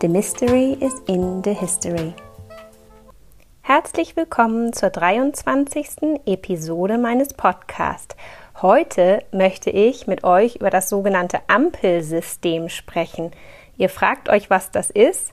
[0.00, 2.14] The Mystery is in the History.
[3.62, 6.20] Herzlich willkommen zur 23.
[6.24, 8.14] Episode meines Podcasts.
[8.62, 13.32] Heute möchte ich mit euch über das sogenannte Ampelsystem sprechen.
[13.76, 15.32] Ihr fragt euch, was das ist?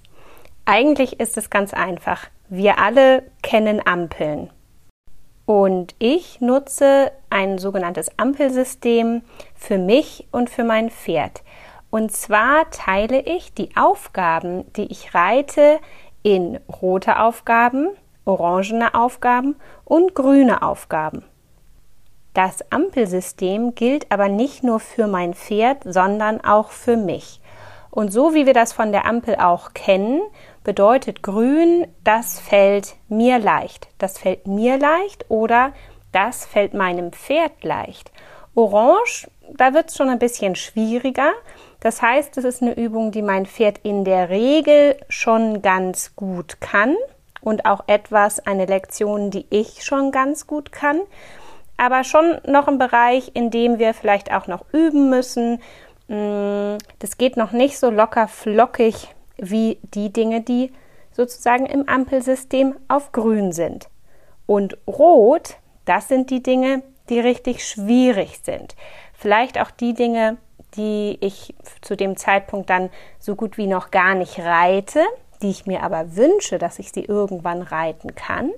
[0.65, 2.25] Eigentlich ist es ganz einfach.
[2.49, 4.49] Wir alle kennen Ampeln.
[5.45, 9.21] Und ich nutze ein sogenanntes Ampelsystem
[9.53, 11.43] für mich und für mein Pferd.
[11.89, 15.79] Und zwar teile ich die Aufgaben, die ich reite,
[16.23, 17.89] in rote Aufgaben,
[18.25, 21.23] orangene Aufgaben und grüne Aufgaben.
[22.33, 27.39] Das Ampelsystem gilt aber nicht nur für mein Pferd, sondern auch für mich.
[27.91, 30.21] Und so wie wir das von der Ampel auch kennen,
[30.65, 33.87] bedeutet grün, das fällt mir leicht.
[33.99, 35.71] Das fällt mir leicht oder
[36.11, 38.11] das fällt meinem Pferd leicht.
[38.53, 41.31] Orange, da wird es schon ein bisschen schwieriger.
[41.85, 46.59] Das heißt, es ist eine Übung, die mein Pferd in der Regel schon ganz gut
[46.59, 46.95] kann
[47.41, 50.99] und auch etwas, eine Lektion, die ich schon ganz gut kann.
[51.77, 55.61] Aber schon noch ein Bereich, in dem wir vielleicht auch noch üben müssen.
[56.07, 60.73] Mm, das geht noch nicht so locker flockig wie die Dinge, die
[61.11, 63.89] sozusagen im Ampelsystem auf grün sind.
[64.47, 68.75] Und rot, das sind die Dinge, die richtig schwierig sind.
[69.13, 70.37] Vielleicht auch die Dinge,
[70.77, 75.03] die ich zu dem Zeitpunkt dann so gut wie noch gar nicht reite,
[75.41, 78.51] die ich mir aber wünsche, dass ich sie irgendwann reiten kann.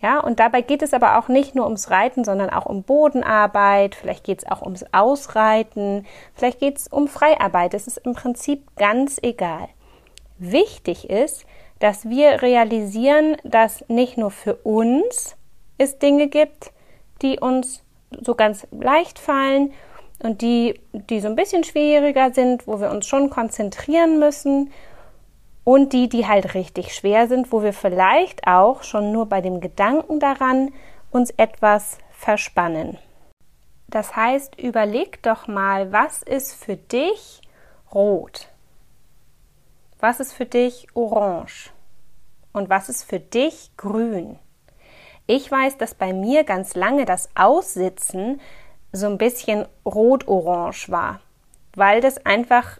[0.00, 3.94] Ja, und dabei geht es aber auch nicht nur ums Reiten, sondern auch um Bodenarbeit,
[3.94, 7.72] vielleicht geht es auch ums Ausreiten, vielleicht geht es um Freiarbeit.
[7.72, 9.68] Es ist im Prinzip ganz egal.
[10.38, 11.46] Wichtig ist,
[11.78, 15.36] dass wir realisieren, dass nicht nur für uns
[15.78, 16.72] es Dinge gibt,
[17.22, 17.84] die uns
[18.20, 19.72] so ganz leicht fallen
[20.22, 24.70] und die, die so ein bisschen schwieriger sind, wo wir uns schon konzentrieren müssen
[25.64, 29.60] und die, die halt richtig schwer sind, wo wir vielleicht auch schon nur bei dem
[29.60, 30.70] Gedanken daran
[31.10, 32.98] uns etwas verspannen.
[33.88, 37.42] Das heißt, überleg doch mal, was ist für dich
[37.92, 38.48] rot?
[40.00, 41.70] Was ist für dich orange?
[42.52, 44.38] Und was ist für dich grün?
[45.26, 48.40] Ich weiß, dass bei mir ganz lange das Aussitzen
[48.92, 51.20] so ein bisschen rot-orange war,
[51.74, 52.78] weil das einfach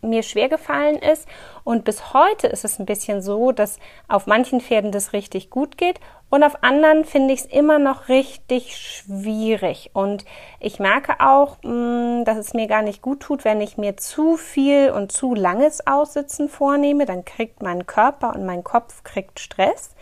[0.00, 1.26] mir schwer gefallen ist.
[1.64, 5.76] Und bis heute ist es ein bisschen so, dass auf manchen Pferden das richtig gut
[5.76, 5.98] geht
[6.30, 9.90] und auf anderen finde ich es immer noch richtig schwierig.
[9.94, 10.24] Und
[10.60, 14.36] ich merke auch, mm, dass es mir gar nicht gut tut, wenn ich mir zu
[14.36, 17.06] viel und zu langes Aussitzen vornehme.
[17.06, 19.94] Dann kriegt mein Körper und mein Kopf kriegt Stress.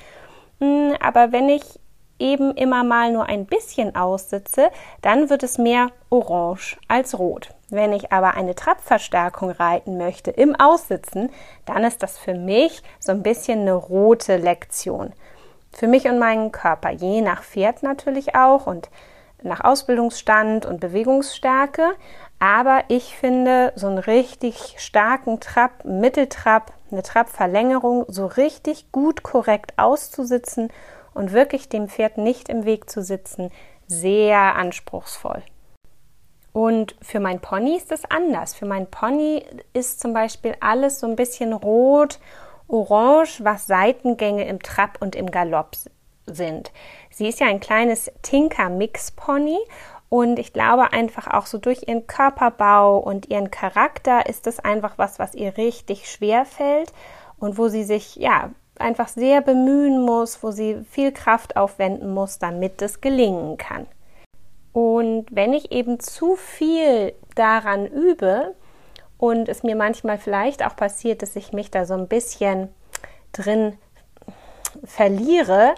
[0.59, 1.78] Mm, aber wenn ich
[2.19, 4.71] eben immer mal nur ein bisschen aussitze,
[5.03, 7.50] dann wird es mehr orange als rot.
[7.69, 11.31] Wenn ich aber eine Trabverstärkung reiten möchte im Aussitzen,
[11.65, 15.12] dann ist das für mich so ein bisschen eine rote Lektion.
[15.72, 18.88] Für mich und meinen Körper, je nach Pferd natürlich auch und
[19.43, 21.91] nach Ausbildungsstand und Bewegungsstärke.
[22.38, 29.72] Aber ich finde, so einen richtig starken Trab, Mitteltrab, eine Trabverlängerung so richtig gut korrekt
[29.76, 30.71] auszusitzen
[31.16, 33.50] und wirklich dem Pferd nicht im Weg zu sitzen,
[33.87, 35.43] sehr anspruchsvoll.
[36.53, 38.54] Und für mein Pony ist es anders.
[38.54, 42.19] Für mein Pony ist zum Beispiel alles so ein bisschen rot,
[42.69, 45.76] orange, was Seitengänge im Trab und im Galopp
[46.26, 46.72] sind.
[47.10, 49.59] Sie ist ja ein kleines Tinker-Mix-Pony
[50.09, 54.99] und ich glaube einfach auch so durch ihren Körperbau und ihren Charakter ist es einfach
[54.99, 56.93] was, was ihr richtig schwer fällt
[57.38, 58.50] und wo sie sich ja
[58.81, 63.87] einfach sehr bemühen muss, wo sie viel Kraft aufwenden muss, damit es gelingen kann.
[64.73, 68.55] Und wenn ich eben zu viel daran übe
[69.19, 72.69] und es mir manchmal vielleicht auch passiert, dass ich mich da so ein bisschen
[73.32, 73.78] drin
[74.84, 75.75] verliere,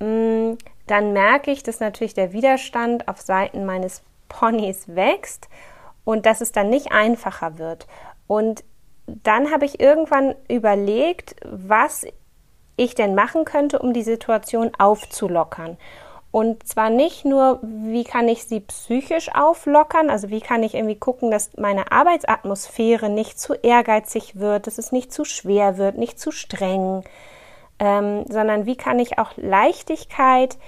[0.00, 0.52] mm,
[0.86, 5.48] dann merke ich, dass natürlich der Widerstand auf Seiten meines Ponys wächst
[6.04, 7.86] und dass es dann nicht einfacher wird.
[8.26, 8.64] Und
[9.06, 12.06] dann habe ich irgendwann überlegt, was
[12.76, 15.76] ich denn machen könnte, um die Situation aufzulockern.
[16.30, 20.98] Und zwar nicht nur, wie kann ich sie psychisch auflockern, also wie kann ich irgendwie
[20.98, 26.18] gucken, dass meine Arbeitsatmosphäre nicht zu ehrgeizig wird, dass es nicht zu schwer wird, nicht
[26.18, 27.04] zu streng,
[27.78, 30.58] ähm, sondern wie kann ich auch Leichtigkeit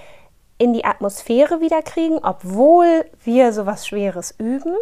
[0.57, 4.73] in die Atmosphäre wiederkriegen, obwohl wir sowas Schweres üben.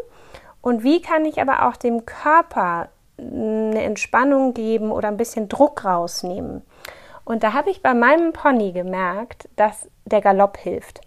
[0.62, 5.86] Und wie kann ich aber auch dem Körper eine Entspannung geben oder ein bisschen Druck
[5.86, 6.64] rausnehmen.
[7.26, 11.02] Und da habe ich bei meinem Pony gemerkt, dass der Galopp hilft.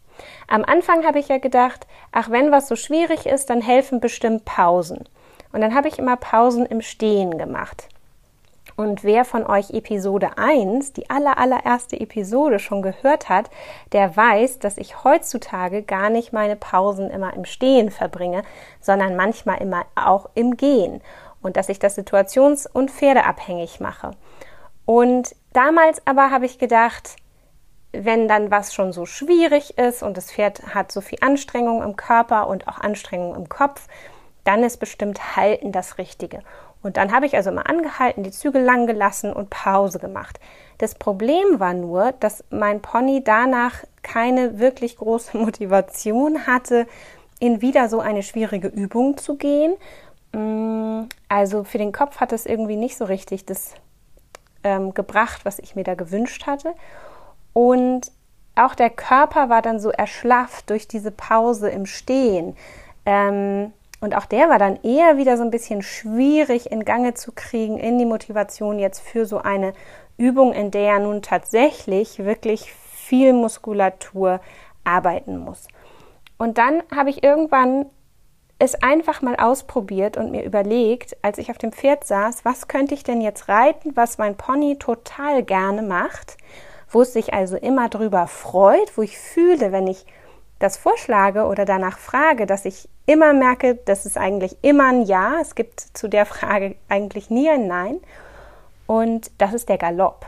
[0.48, 4.44] Am Anfang habe ich ja gedacht, ach, wenn was so schwierig ist, dann helfen bestimmt
[4.44, 5.04] Pausen.
[5.52, 7.88] Und dann habe ich immer Pausen im Stehen gemacht.
[8.76, 13.50] Und wer von euch Episode 1, die aller, allererste Episode schon gehört hat,
[13.90, 18.42] der weiß, dass ich heutzutage gar nicht meine Pausen immer im Stehen verbringe,
[18.80, 21.00] sondern manchmal immer auch im Gehen.
[21.42, 24.12] Und dass ich das situations- und pferdeabhängig mache.
[24.88, 27.16] Und damals aber habe ich gedacht,
[27.92, 31.94] wenn dann was schon so schwierig ist und das Pferd hat so viel Anstrengung im
[31.94, 33.86] Körper und auch Anstrengung im Kopf,
[34.44, 36.40] dann ist bestimmt Halten das Richtige.
[36.82, 40.40] Und dann habe ich also immer angehalten, die Zügel lang gelassen und Pause gemacht.
[40.78, 46.86] Das Problem war nur, dass mein Pony danach keine wirklich große Motivation hatte,
[47.40, 49.76] in wieder so eine schwierige Übung zu gehen.
[50.32, 53.74] Mm, also für den Kopf hat es irgendwie nicht so richtig das
[54.68, 56.74] ähm, gebracht, was ich mir da gewünscht hatte.
[57.54, 58.12] Und
[58.54, 62.56] auch der Körper war dann so erschlafft durch diese Pause im Stehen.
[63.06, 67.32] Ähm, und auch der war dann eher wieder so ein bisschen schwierig in Gange zu
[67.32, 69.72] kriegen, in die Motivation jetzt für so eine
[70.18, 74.40] Übung, in der er nun tatsächlich wirklich viel Muskulatur
[74.84, 75.66] arbeiten muss.
[76.36, 77.86] Und dann habe ich irgendwann
[78.58, 82.94] es einfach mal ausprobiert und mir überlegt, als ich auf dem Pferd saß, was könnte
[82.94, 86.36] ich denn jetzt reiten, was mein Pony total gerne macht,
[86.90, 90.06] wo es sich also immer drüber freut, wo ich fühle, wenn ich
[90.58, 95.36] das vorschlage oder danach frage, dass ich immer merke, das ist eigentlich immer ein Ja.
[95.40, 98.00] Es gibt zu der Frage eigentlich nie ein Nein.
[98.86, 100.26] Und das ist der Galopp.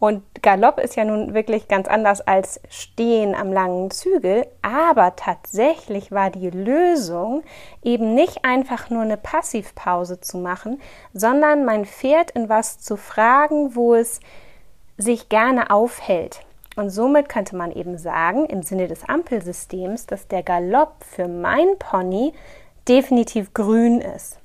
[0.00, 6.12] Und Galopp ist ja nun wirklich ganz anders als Stehen am langen Zügel, aber tatsächlich
[6.12, 7.42] war die Lösung
[7.82, 10.80] eben nicht einfach nur eine Passivpause zu machen,
[11.12, 14.20] sondern mein Pferd in was zu fragen, wo es
[14.98, 16.42] sich gerne aufhält.
[16.76, 21.76] Und somit könnte man eben sagen, im Sinne des Ampelsystems, dass der Galopp für mein
[21.80, 22.32] Pony
[22.88, 24.38] definitiv grün ist.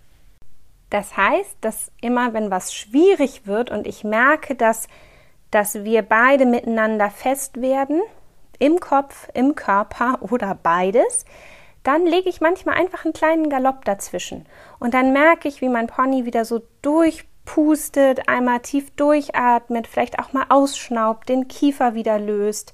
[0.89, 4.87] Das heißt, dass immer wenn was schwierig wird und ich merke, dass,
[5.53, 8.01] dass wir beide miteinander fest werden,
[8.59, 11.25] im Kopf, im Körper oder beides,
[11.83, 14.45] dann lege ich manchmal einfach einen kleinen Galopp dazwischen.
[14.79, 20.17] Und dann merke ich, wie mein Pony wieder so durch pustet, einmal tief durchatmet, vielleicht
[20.19, 22.73] auch mal ausschnaubt, den Kiefer wieder löst.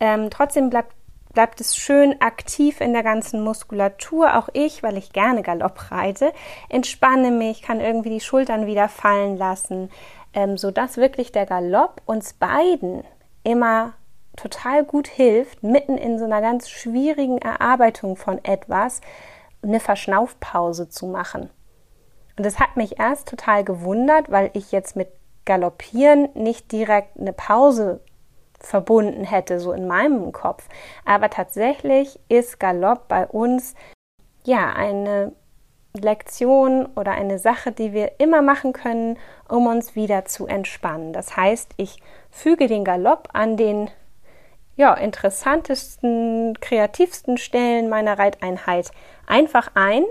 [0.00, 0.94] Ähm, trotzdem bleibt,
[1.32, 4.36] bleibt es schön aktiv in der ganzen Muskulatur.
[4.36, 6.32] Auch ich, weil ich gerne Galopp reite,
[6.68, 9.90] entspanne mich, kann irgendwie die Schultern wieder fallen lassen,
[10.34, 13.04] ähm, sodass wirklich der Galopp uns beiden
[13.42, 13.94] immer
[14.36, 19.00] total gut hilft, mitten in so einer ganz schwierigen Erarbeitung von etwas
[19.62, 21.50] eine Verschnaufpause zu machen.
[22.36, 25.08] Und das hat mich erst total gewundert, weil ich jetzt mit
[25.44, 28.00] Galoppieren nicht direkt eine Pause
[28.58, 30.68] verbunden hätte, so in meinem Kopf.
[31.04, 33.74] Aber tatsächlich ist Galopp bei uns
[34.44, 35.32] ja eine
[35.92, 39.18] Lektion oder eine Sache, die wir immer machen können,
[39.48, 41.12] um uns wieder zu entspannen.
[41.12, 43.90] Das heißt, ich füge den Galopp an den
[44.76, 48.90] ja, interessantesten, kreativsten Stellen meiner Reiteinheit
[49.26, 50.04] einfach ein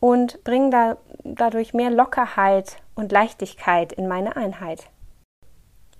[0.00, 4.86] und bringe da, dadurch mehr Lockerheit und Leichtigkeit in meine Einheit.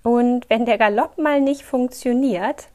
[0.02, 2.68] Und wenn der Galopp mal nicht funktioniert,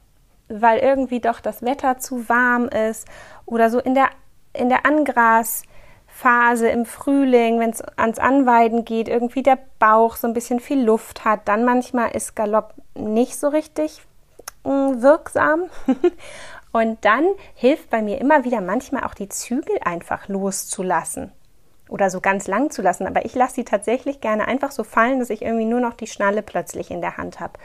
[0.48, 3.08] weil irgendwie doch das Wetter zu warm ist
[3.46, 4.10] oder so in der,
[4.52, 4.84] in der
[6.22, 10.82] Angrasphase im Frühling, wenn es ans Anweiden geht, irgendwie der Bauch so ein bisschen viel
[10.82, 14.02] Luft hat, dann manchmal ist Galopp nicht so richtig
[14.64, 15.64] mm, wirksam.
[16.72, 21.30] Und dann hilft bei mir immer wieder manchmal auch die Zügel einfach loszulassen
[21.90, 23.06] oder so ganz lang zu lassen.
[23.06, 26.06] Aber ich lasse sie tatsächlich gerne einfach so fallen, dass ich irgendwie nur noch die
[26.06, 27.58] Schnalle plötzlich in der Hand habe.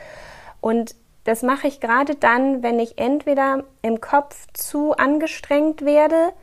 [0.59, 6.33] Und das mache ich gerade dann, wenn ich entweder im Kopf zu angestrengt werde,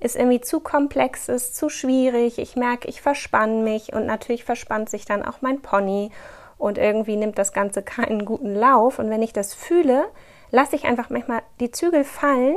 [0.00, 4.90] es irgendwie zu komplex ist, zu schwierig, ich merke, ich verspanne mich und natürlich verspannt
[4.90, 6.10] sich dann auch mein Pony
[6.58, 8.98] und irgendwie nimmt das Ganze keinen guten Lauf.
[8.98, 10.04] Und wenn ich das fühle,
[10.50, 12.56] lasse ich einfach manchmal die Zügel fallen,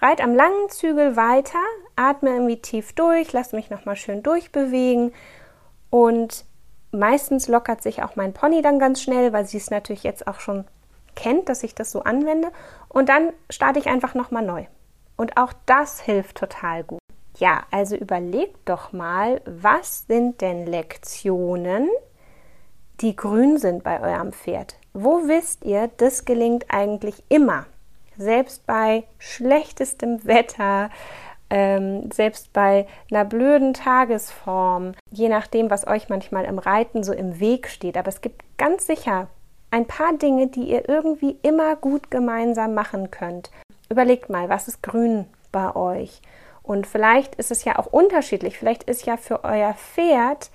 [0.00, 1.58] reit am langen Zügel weiter,
[1.96, 5.12] atme irgendwie tief durch, lasse mich nochmal schön durchbewegen
[5.90, 6.44] und
[6.92, 10.40] meistens lockert sich auch mein Pony dann ganz schnell, weil sie es natürlich jetzt auch
[10.40, 10.64] schon
[11.14, 12.50] kennt, dass ich das so anwende
[12.88, 14.64] und dann starte ich einfach nochmal neu.
[15.20, 16.98] Und auch das hilft total gut.
[17.36, 21.88] Ja, also überlegt doch mal, was sind denn Lektionen,
[23.00, 24.80] die grün sind bei eurem Pferd?
[24.92, 27.66] wo wisst ihr, das gelingt eigentlich immer?
[28.16, 30.90] Selbst bei schlechtestem Wetter,
[31.48, 37.40] ähm, selbst bei einer blöden Tagesform, je nachdem, was euch manchmal im Reiten so im
[37.40, 37.96] Weg steht.
[37.96, 39.28] Aber es gibt ganz sicher
[39.70, 43.50] ein paar Dinge, die ihr irgendwie immer gut gemeinsam machen könnt.
[43.90, 46.22] Überlegt mal, was ist grün bei euch?
[46.62, 48.56] Und vielleicht ist es ja auch unterschiedlich.
[48.56, 50.50] Vielleicht ist ja für euer Pferd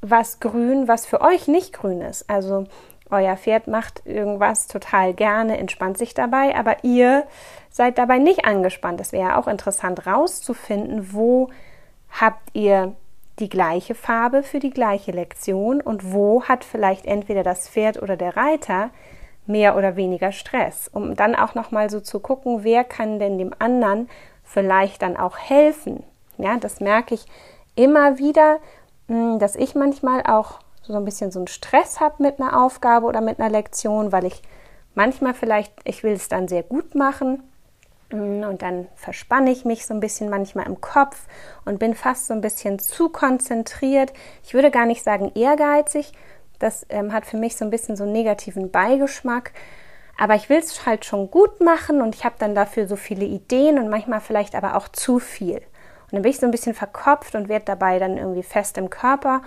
[0.00, 2.30] was grün, was für euch nicht grün ist.
[2.30, 2.66] Also
[3.10, 7.26] euer Pferd macht irgendwas total gerne, entspannt sich dabei, aber ihr
[7.70, 9.00] seid dabei nicht angespannt.
[9.00, 11.48] Es wäre auch interessant rauszufinden, wo
[12.10, 12.94] habt ihr
[13.38, 18.16] die gleiche Farbe für die gleiche Lektion und wo hat vielleicht entweder das Pferd oder
[18.16, 18.90] der Reiter
[19.48, 23.38] mehr oder weniger Stress, um dann auch noch mal so zu gucken, wer kann denn
[23.38, 24.08] dem anderen
[24.44, 26.04] vielleicht dann auch helfen.
[26.36, 27.26] Ja, das merke ich
[27.74, 28.58] immer wieder,
[29.08, 33.06] hm, dass ich manchmal auch so ein bisschen so einen Stress habe mit einer Aufgabe
[33.06, 34.42] oder mit einer Lektion, weil ich
[34.94, 37.42] manchmal vielleicht, ich will es dann sehr gut machen
[38.10, 41.26] hm, und dann verspanne ich mich so ein bisschen manchmal im Kopf
[41.64, 44.12] und bin fast so ein bisschen zu konzentriert.
[44.44, 46.12] Ich würde gar nicht sagen ehrgeizig,
[46.58, 49.52] das ähm, hat für mich so ein bisschen so einen negativen Beigeschmack.
[50.18, 53.24] Aber ich will es halt schon gut machen und ich habe dann dafür so viele
[53.24, 55.58] Ideen und manchmal vielleicht aber auch zu viel.
[55.58, 58.90] Und dann bin ich so ein bisschen verkopft und werde dabei dann irgendwie fest im
[58.90, 59.42] Körper.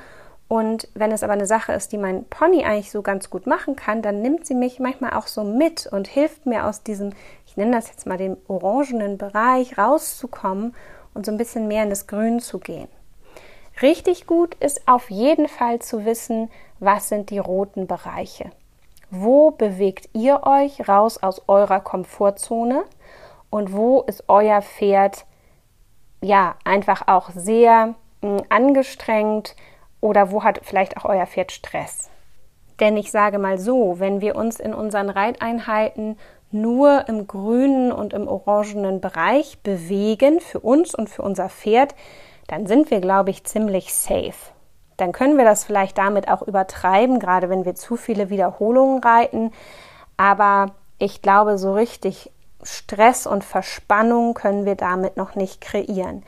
[0.48, 3.76] Und wenn es aber eine Sache ist, die mein Pony eigentlich so ganz gut machen
[3.76, 7.14] kann, dann nimmt sie mich manchmal auch so mit und hilft mir aus diesem,
[7.48, 10.76] ich nenne das jetzt mal den orangenen Bereich, rauszukommen
[11.14, 12.90] und so ein bisschen mehr in das Grün zu gehen.
[13.82, 16.50] Richtig gut ist auf jeden Fall zu wissen,
[16.82, 18.50] was sind die roten Bereiche.
[19.12, 22.84] Wo bewegt ihr euch raus aus eurer Komfortzone
[23.50, 25.26] und wo ist euer Pferd
[26.22, 29.56] ja einfach auch sehr mh, hm, angestrengt
[30.02, 32.10] oder wo hat vielleicht auch euer Pferd Stress?
[32.80, 36.18] Denn ich sage mal so, wenn wir uns in unseren Reiteinheiten
[36.50, 41.94] nur im grünen und im orangenen Bereich bewegen, für uns und für unser Pferd,
[42.48, 44.52] dann sind wir, glaube ich, ziemlich safe
[45.02, 49.52] dann können wir das vielleicht damit auch übertreiben, gerade wenn wir zu viele Wiederholungen reiten.
[50.16, 50.68] Aber
[51.00, 52.32] ich glaube, so richtig
[52.64, 56.24] Stress und Verspannung können wir damit noch nicht kreieren.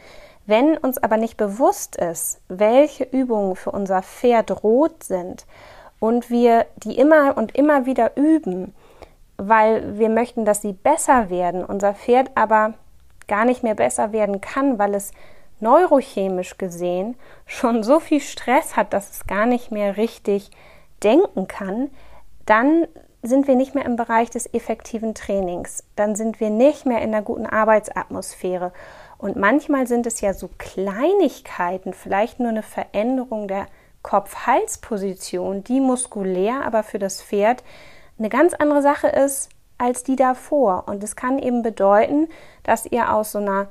[0.45, 5.45] Wenn uns aber nicht bewusst ist, welche Übungen für unser Pferd rot sind
[5.99, 8.73] und wir die immer und immer wieder üben,
[9.37, 12.73] weil wir möchten, dass sie besser werden, unser Pferd aber
[13.27, 15.11] gar nicht mehr besser werden kann, weil es
[15.63, 17.15] neurochemisch gesehen
[17.47, 20.51] schon so viel Stress hat, dass es gar nicht mehr richtig
[21.01, 21.89] denken kann,
[22.45, 22.87] dann
[23.23, 25.83] sind wir nicht mehr im Bereich des effektiven Trainings.
[25.95, 28.73] Dann sind wir nicht mehr in einer guten Arbeitsatmosphäre.
[29.17, 33.67] Und manchmal sind es ja so Kleinigkeiten, vielleicht nur eine Veränderung der
[34.01, 37.63] Kopf-Hals-Position, die muskulär, aber für das Pferd
[38.19, 40.83] eine ganz andere Sache ist als die davor.
[40.87, 42.27] Und es kann eben bedeuten,
[42.63, 43.69] dass ihr aus so einer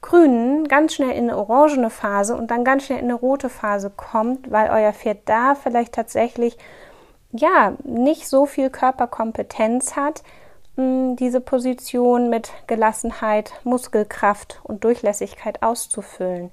[0.00, 3.90] grünen ganz schnell in eine orangene Phase und dann ganz schnell in eine rote Phase
[3.90, 6.56] kommt, weil euer Pferd da vielleicht tatsächlich
[7.32, 10.22] ja nicht so viel Körperkompetenz hat,
[10.76, 16.50] hm, diese Position mit Gelassenheit, Muskelkraft und Durchlässigkeit auszufüllen.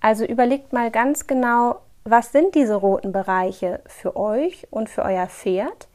[0.00, 5.28] Also überlegt mal ganz genau, was sind diese roten Bereiche für euch und für euer
[5.28, 5.88] Pferd?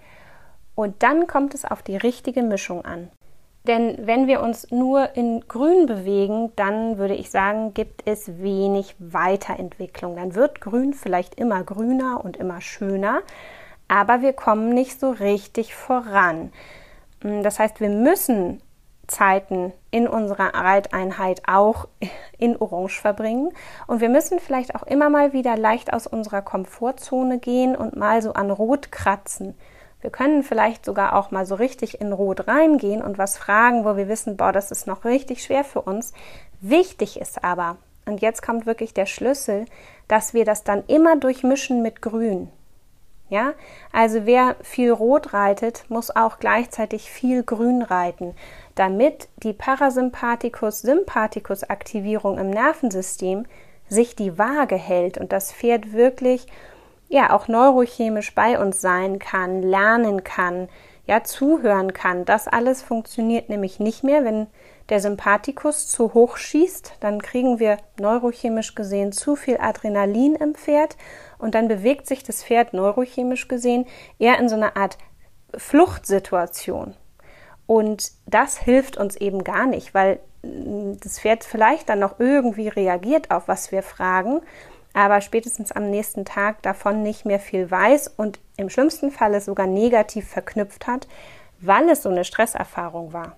[0.74, 3.10] Und dann kommt es auf die richtige Mischung an.
[3.68, 8.96] Denn wenn wir uns nur in Grün bewegen, dann würde ich sagen, gibt es wenig
[8.98, 10.16] Weiterentwicklung.
[10.16, 13.22] Dann wird Grün vielleicht immer grüner und immer schöner,
[13.90, 16.52] aber wir kommen nicht so richtig voran.
[17.22, 18.62] Hm, das heißt, wir müssen
[19.08, 21.88] Zeiten in unserer Reiteinheit auch
[22.38, 23.52] in Orange verbringen.
[23.88, 28.22] Und wir müssen vielleicht auch immer mal wieder leicht aus unserer Komfortzone gehen und mal
[28.22, 29.56] so an Rot kratzen.
[30.02, 33.98] Wir können vielleicht sogar auch mal so richtig in Rot reingehen und was fragen, wo
[33.98, 36.14] wir wissen, boah, das ist noch richtig schwer für uns.
[36.62, 39.66] Wichtig ist aber, und jetzt kommt wirklich der Schlüssel,
[40.08, 42.50] dass wir das dann immer durchmischen mit Grün.
[43.30, 43.54] Ja,
[43.92, 48.34] also wer viel Rot reitet, muss auch gleichzeitig viel Grün reiten,
[48.76, 53.46] damit die Parasympathikus-Sympathikus-Aktivierung im Nervensystem
[53.90, 56.48] sich die Waage hält und das Pferd wirklich
[57.10, 60.70] ja auch neurochemisch bei uns sein kann, lernen kann,
[61.06, 62.26] ja zuhören kann.
[62.26, 64.48] Das alles funktioniert nämlich nicht mehr, wenn
[64.90, 70.96] der Sympathikus zu hoch schießt, dann kriegen wir neurochemisch gesehen zu viel Adrenalin im Pferd
[71.38, 73.86] und dann bewegt sich das Pferd neurochemisch gesehen
[74.18, 74.98] eher in so einer Art
[75.56, 76.96] Fluchtsituation.
[77.66, 82.70] Und das hilft uns eben gar nicht, weil mm, das Pferd vielleicht dann noch irgendwie
[82.70, 84.42] reagiert auf was wir fragen
[84.94, 89.68] aber spätestens am nächsten Tag davon nicht mehr viel weiß und im schlimmsten Falle sogar
[89.68, 91.08] negativ verknüpft hat,
[91.60, 93.36] weil es so eine Stresserfahrung war.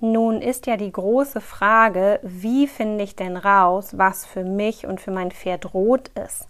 [0.00, 5.00] Nun ist ja die große Frage, wie finde ich denn raus, was für mich und
[5.00, 6.46] für mein Pferd rot ist?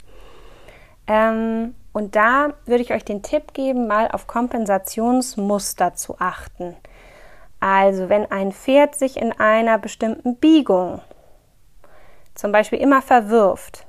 [1.09, 6.77] Ähm, und da würde ich euch den Tipp geben, mal auf Kompensationsmuster zu achten.
[7.59, 11.01] Also wenn ein Pferd sich in einer bestimmten Biegung
[12.35, 13.87] zum Beispiel immer verwirft,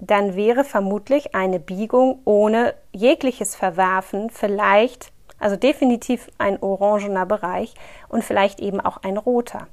[0.00, 7.74] dann wäre vermutlich eine Biegung ohne jegliches Verwerfen vielleicht, also definitiv ein orangener Bereich
[8.08, 9.68] und vielleicht eben auch ein roter.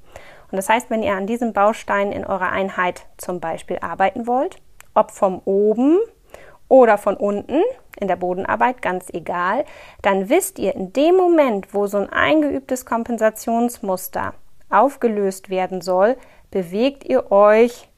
[0.51, 4.57] Und das heißt, wenn ihr an diesem Baustein in eurer Einheit zum Beispiel arbeiten wollt,
[4.93, 5.99] ob vom oben
[6.69, 7.61] oder von unten
[7.99, 9.65] in der Bodenarbeit, ganz egal,
[10.01, 14.33] dann wisst ihr in dem Moment, wo so ein eingeübtes Kompensationsmuster
[14.69, 16.17] aufgelöst werden soll,
[16.51, 17.89] bewegt ihr euch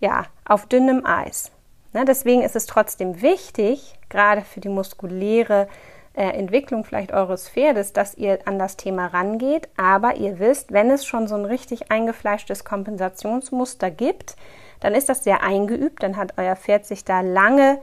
[0.00, 1.52] ja auf dünnem Eis.
[1.92, 5.68] Ne, deswegen ist es trotzdem wichtig, gerade für die muskuläre
[6.14, 9.68] äh, Entwicklung vielleicht eures Pferdes, dass ihr an das Thema rangeht.
[9.76, 14.36] Aber ihr wisst, wenn es schon so ein richtig eingefleischtes Kompensationsmuster gibt,
[14.80, 17.80] dann ist das sehr eingeübt, dann hat euer Pferd sich da lange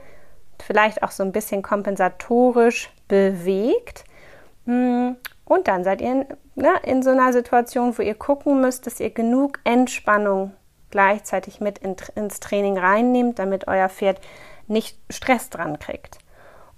[0.62, 4.04] vielleicht auch so ein bisschen kompensatorisch bewegt.
[4.66, 8.86] Hm, und dann seid ihr in, ne, in so einer Situation, wo ihr gucken müsst,
[8.86, 10.52] dass ihr genug Entspannung
[10.90, 14.20] gleichzeitig mit in, ins Training reinnehmt, damit euer Pferd
[14.66, 16.18] nicht Stress dran kriegt.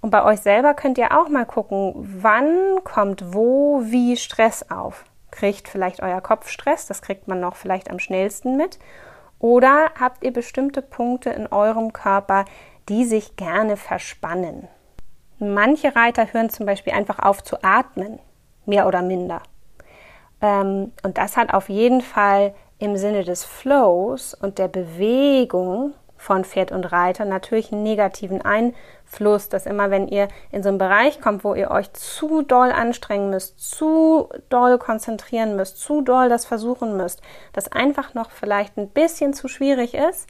[0.01, 5.05] Und bei euch selber könnt ihr auch mal gucken, wann kommt wo wie Stress auf.
[5.31, 8.79] Kriegt vielleicht euer Kopf Stress, das kriegt man noch vielleicht am schnellsten mit.
[9.39, 12.45] Oder habt ihr bestimmte Punkte in eurem Körper,
[12.89, 14.67] die sich gerne verspannen.
[15.39, 18.19] Manche Reiter hören zum Beispiel einfach auf zu atmen,
[18.65, 19.41] mehr oder minder.
[20.41, 26.45] Ähm, und das hat auf jeden Fall im Sinne des Flows und der Bewegung von
[26.45, 31.19] Pferd und Reiter natürlich einen negativen Einfluss, dass immer wenn ihr in so einen Bereich
[31.19, 36.45] kommt, wo ihr euch zu doll anstrengen müsst, zu doll konzentrieren müsst, zu doll das
[36.45, 40.27] versuchen müsst, das einfach noch vielleicht ein bisschen zu schwierig ist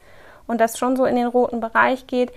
[0.48, 2.32] und das schon so in den roten Bereich geht,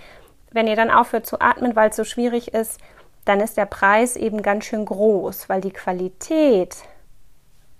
[0.53, 2.79] wenn ihr dann aufhört zu atmen, weil es so schwierig ist,
[3.25, 6.77] dann ist der Preis eben ganz schön groß, weil die Qualität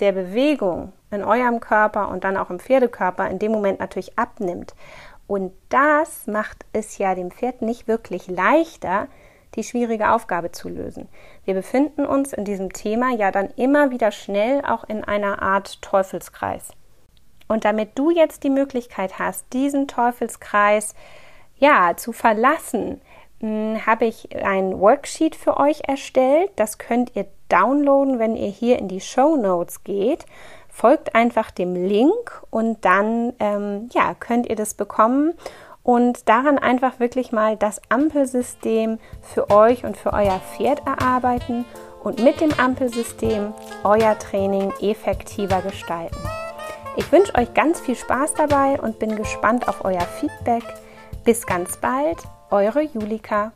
[0.01, 4.75] der Bewegung in eurem Körper und dann auch im Pferdekörper in dem Moment natürlich abnimmt.
[5.27, 9.09] Und das macht es ja dem Pferd nicht wirklich leichter,
[9.55, 11.09] die schwierige Aufgabe zu lösen.
[11.45, 15.81] Wir befinden uns in diesem Thema ja dann immer wieder schnell auch in einer Art
[15.83, 16.71] Teufelskreis.
[17.49, 20.95] Und damit du jetzt die Möglichkeit hast, diesen Teufelskreis
[21.57, 23.01] ja zu verlassen,
[23.41, 26.51] hm, habe ich ein Worksheet für euch erstellt.
[26.57, 30.27] Das könnt ihr downloaden, wenn ihr hier in die Show Notes geht.
[30.77, 35.33] Folgt einfach dem Link und dann ähm, ja, könnt ihr das bekommen
[35.83, 41.65] und daran einfach wirklich mal das Ampelsystem für euch und für euer Pferd erarbeiten
[42.05, 46.19] und mit dem Ampelsystem euer Training effektiver gestalten.
[46.97, 50.65] Ich wünsche euch ganz viel Spaß dabei und bin gespannt auf euer Feedback.
[51.25, 52.19] Bis ganz bald,
[52.51, 53.53] eure Julika.